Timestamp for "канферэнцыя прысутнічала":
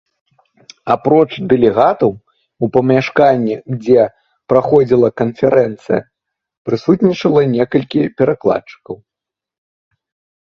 5.21-7.41